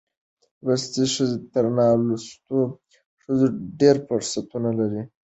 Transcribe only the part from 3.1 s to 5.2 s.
ښځو ډېر فرصتونه لري.